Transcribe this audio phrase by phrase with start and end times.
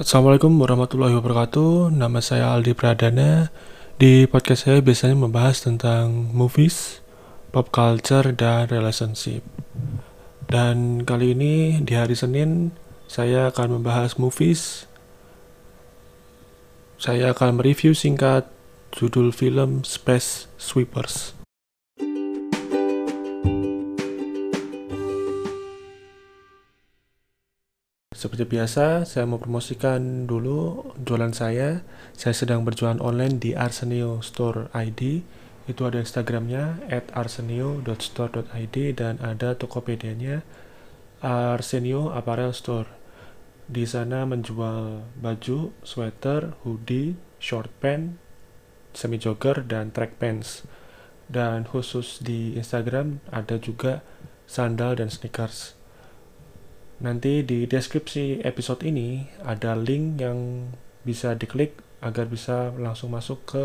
[0.00, 1.92] Assalamualaikum warahmatullahi wabarakatuh.
[1.92, 3.52] Nama saya Aldi Pradana.
[4.00, 7.04] Di podcast saya biasanya membahas tentang movies,
[7.52, 9.44] pop culture, dan relationship.
[10.48, 12.72] Dan kali ini di hari Senin
[13.12, 14.88] saya akan membahas movies.
[16.96, 18.48] Saya akan mereview singkat
[18.96, 21.39] judul film Space Sweepers.
[28.20, 31.80] Seperti biasa, saya mau promosikan dulu jualan saya.
[32.12, 35.24] Saya sedang berjualan online di Arsenio Store ID.
[35.64, 40.44] Itu ada Instagramnya at arsenio.store.id dan ada Tokopedia-nya
[41.24, 42.92] Arsenio Apparel Store.
[43.64, 48.20] Di sana menjual baju, sweater, hoodie, short pants,
[48.92, 50.68] semi jogger, dan track pants.
[51.24, 54.04] Dan khusus di Instagram ada juga
[54.44, 55.79] sandal dan sneakers.
[57.00, 60.68] Nanti di deskripsi episode ini ada link yang
[61.00, 63.64] bisa diklik agar bisa langsung masuk ke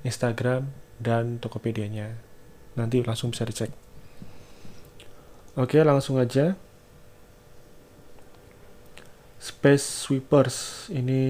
[0.00, 2.16] Instagram dan Tokopedia-nya.
[2.80, 3.68] Nanti langsung bisa dicek.
[5.60, 6.56] Oke, langsung aja.
[9.36, 11.20] Space Sweepers ini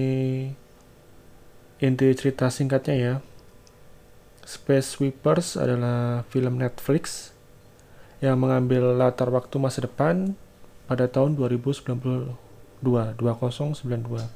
[1.83, 3.13] inti cerita singkatnya ya.
[4.47, 7.35] Space Sweepers adalah film Netflix
[8.23, 10.39] yang mengambil latar waktu masa depan
[10.91, 12.35] pada tahun 2092
[12.83, 14.27] 2092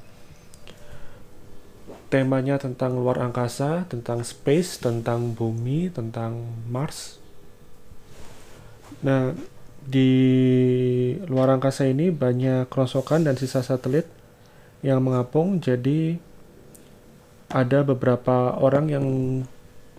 [2.08, 7.20] temanya tentang luar angkasa tentang space tentang bumi tentang Mars.
[9.04, 9.36] Nah
[9.84, 10.16] di
[11.28, 14.08] luar angkasa ini banyak kerosokan dan sisa satelit
[14.80, 15.60] yang mengapung.
[15.60, 16.16] Jadi
[17.52, 19.06] ada beberapa orang yang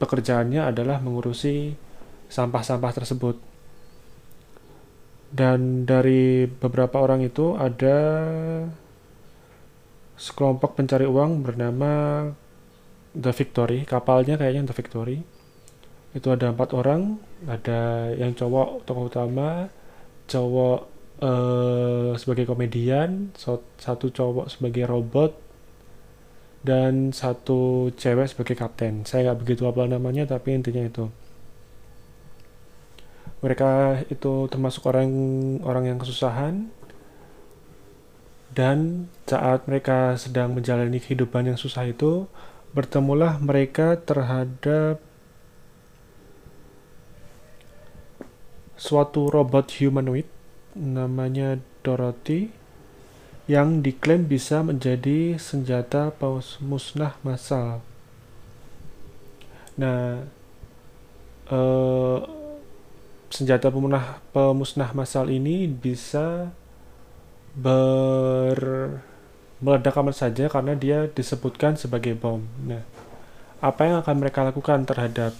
[0.01, 1.77] pekerjaannya adalah mengurusi
[2.33, 3.56] sampah-sampah tersebut
[5.37, 7.99] dan dari beberapa orang itu ada
[10.17, 11.93] sekelompok pencari uang bernama
[13.13, 13.85] The Victory.
[13.85, 15.21] Kapalnya kayaknya The Victory.
[16.17, 17.21] Itu ada empat orang.
[17.45, 19.69] Ada yang cowok tokoh utama
[20.27, 20.81] cowok
[21.23, 23.31] uh, sebagai komedian
[23.79, 25.39] satu cowok sebagai robot
[26.67, 29.05] dan satu cewek sebagai kapten.
[29.05, 31.07] Saya nggak begitu apa namanya tapi intinya itu
[33.47, 35.07] mereka itu termasuk orang
[35.63, 36.67] orang yang kesusahan
[38.51, 42.27] dan saat mereka sedang menjalani kehidupan yang susah itu
[42.75, 44.99] bertemulah mereka terhadap
[48.75, 50.27] suatu robot humanoid
[50.75, 52.51] namanya Dorothy
[53.47, 56.11] yang diklaim bisa menjadi senjata
[56.59, 57.79] musnah massal.
[59.79, 60.27] Nah,
[61.47, 62.19] eh,
[63.31, 66.51] senjata pemusnah pemusnah massal ini bisa
[67.57, 68.61] ber
[69.57, 72.45] meledak kapan saja karena dia disebutkan sebagai bom.
[72.61, 72.85] Nah,
[73.65, 75.33] apa yang akan mereka lakukan terhadap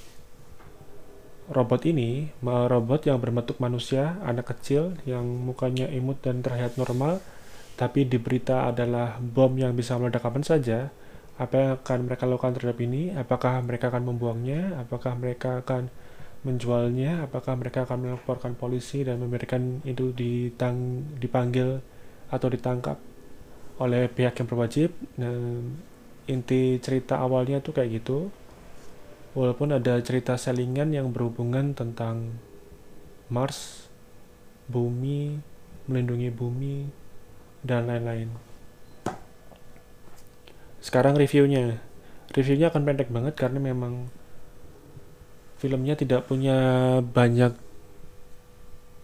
[1.53, 2.33] robot ini?
[2.43, 7.21] Robot yang berbentuk manusia, anak kecil yang mukanya imut dan terlihat normal,
[7.77, 10.79] tapi di berita adalah bom yang bisa meledak kapan saja.
[11.37, 13.13] Apa yang akan mereka lakukan terhadap ini?
[13.13, 14.81] Apakah mereka akan membuangnya?
[14.81, 15.93] Apakah mereka akan
[16.47, 21.83] menjualnya apakah mereka akan melaporkan polisi dan memberikan itu ditang dipanggil
[22.31, 23.03] atau ditangkap
[23.83, 24.95] oleh pihak yang berwajib?
[25.19, 25.35] Nah,
[26.31, 28.31] inti cerita awalnya tuh kayak gitu.
[29.35, 32.39] Walaupun ada cerita selingan yang berhubungan tentang
[33.27, 33.91] Mars
[34.71, 35.43] bumi
[35.91, 36.87] melindungi bumi
[37.67, 38.31] dan lain-lain.
[40.79, 41.83] Sekarang reviewnya.
[42.31, 44.07] Reviewnya akan pendek banget karena memang
[45.57, 46.57] filmnya tidak punya
[47.01, 47.57] banyak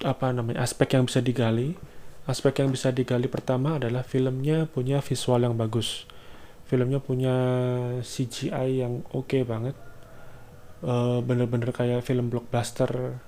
[0.03, 1.75] apa namanya aspek yang bisa digali.
[2.23, 6.07] Aspek yang bisa digali pertama adalah filmnya punya visual yang bagus.
[6.71, 7.35] Filmnya punya
[8.03, 9.75] CGI yang oke okay banget.
[10.83, 13.23] Uh, bener-bener kayak film blockbuster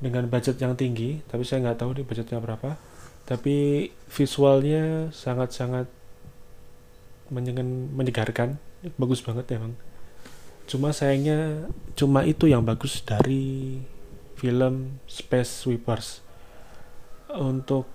[0.00, 2.76] dengan budget yang tinggi tapi saya nggak tahu di budgetnya berapa.
[3.24, 5.86] Tapi visualnya sangat-sangat
[7.30, 8.58] menyegarkan.
[8.96, 9.76] Bagus banget emang
[10.70, 11.66] cuma sayangnya
[11.98, 13.82] cuma itu yang bagus dari
[14.38, 16.22] film Space Sweepers
[17.34, 17.90] untuk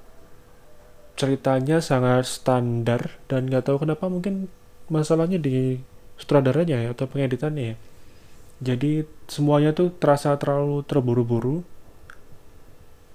[1.15, 4.51] ceritanya sangat standar dan nggak tahu kenapa mungkin
[4.91, 5.79] masalahnya di
[6.19, 7.77] sutradaranya ya atau pengeditannya ya.
[8.63, 11.63] Jadi semuanya tuh terasa terlalu terburu-buru.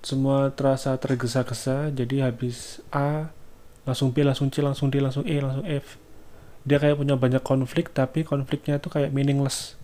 [0.00, 1.92] Semua terasa tergesa-gesa.
[1.92, 3.32] Jadi habis A
[3.84, 5.96] langsung B langsung C langsung D langsung E langsung F
[6.64, 9.80] dia kayak punya banyak konflik tapi konfliknya tuh kayak meaningless.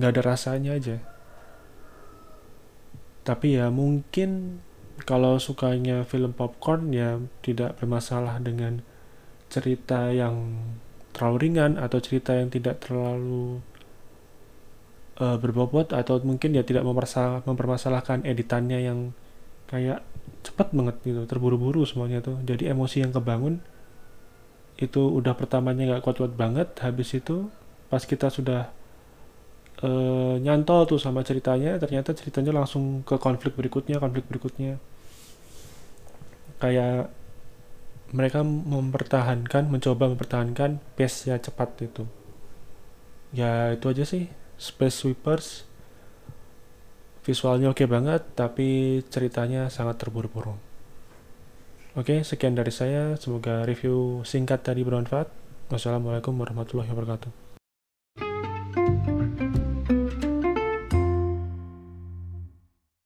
[0.00, 0.96] Nggak ada rasanya aja.
[3.26, 4.62] Tapi ya mungkin
[5.04, 8.80] kalau sukanya film popcorn ya tidak bermasalah dengan
[9.52, 10.56] cerita yang
[11.12, 13.60] terlalu ringan atau cerita yang tidak terlalu
[15.20, 16.84] uh, berbobot atau mungkin dia tidak
[17.44, 18.98] mempermasalahkan editannya yang
[19.68, 20.04] kayak
[20.46, 22.38] cepet banget gitu terburu-buru semuanya tuh.
[22.44, 23.60] Jadi emosi yang kebangun
[24.76, 27.48] itu udah pertamanya nggak kuat-kuat banget habis itu
[27.88, 28.68] pas kita sudah
[29.80, 34.76] uh, nyantol tuh sama ceritanya ternyata ceritanya langsung ke konflik berikutnya konflik berikutnya.
[36.60, 37.12] Kayak
[38.12, 42.04] mereka mempertahankan mencoba mempertahankan pace ya cepat itu.
[43.32, 44.28] Ya itu aja sih.
[44.56, 45.64] Space Sweepers.
[47.24, 50.65] Visualnya oke okay banget tapi ceritanya sangat terburu-buru
[51.96, 53.16] oke sekian dari saya.
[53.16, 55.32] Semoga review singkat tadi bermanfaat.
[55.72, 57.45] Wassalamualaikum warahmatullahi wabarakatuh